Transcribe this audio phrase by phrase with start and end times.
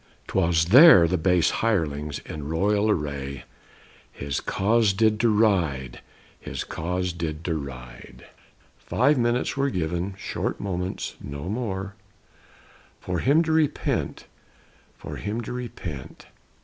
[0.29, 3.43] 'Twas there the base hirelings, in royal array,
[4.11, 6.01] His cause did deride;
[6.39, 8.25] his cause did deride.
[8.79, 11.93] Five minutes were given, short moments, no more,
[12.99, 14.25] For him to repent;
[14.97, 16.25] for him to repent.